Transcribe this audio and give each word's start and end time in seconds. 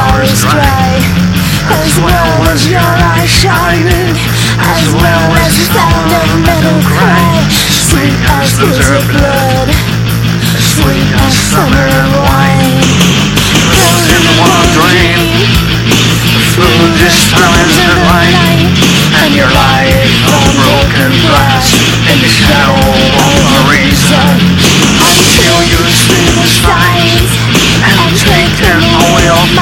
soul 0.00 0.20
is 0.24 0.40
dry. 0.48 0.96
As 1.70 1.92
well 2.00 2.32
as 2.50 2.66
your 2.66 2.80
eyes 2.80 3.30
shining 3.30 4.16
As 4.58 4.84
well 4.96 5.26
as 5.44 5.52
the 5.60 5.66
sound 5.76 6.10
of 6.20 6.28
metal 6.40 6.80
cry. 6.88 7.28
Sweet 7.88 8.16
as 8.36 8.50
bitter 8.58 9.00
blood. 9.12 9.68
Sweet 10.56 11.10
as 11.24 11.34
summer 11.52 11.92
wine. 12.24 12.80
Lost 13.76 14.08
in 14.16 14.24
one 14.40 14.68
dream. 14.76 15.20
Through 16.54 16.88
this 17.00 17.18
times 17.32 17.76
of 17.88 17.96
light 18.08 18.76
And 19.22 19.34
your 19.34 19.50
life 19.52 19.99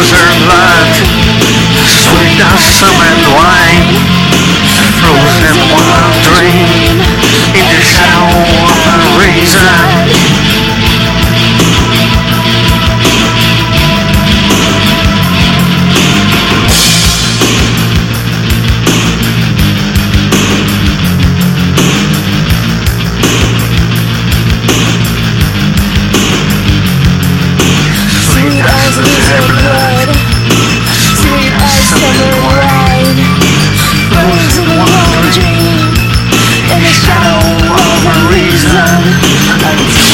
booze 0.00 0.38
blood, 0.44 0.92
sweet 1.84 2.40
as 2.40 2.64
some 2.80 2.96
wine, 3.36 3.84
frozen 4.96 5.58
wandering. 5.72 6.69
I'm 28.70 28.92
blood 29.58 30.08
Sweet 31.18 31.52
in 31.58 32.22
dream 35.34 35.90
In 36.70 36.78
the 36.78 36.94
shadow 36.94 37.42
of 37.74 38.00
a 38.06 38.30
reason. 38.30 40.09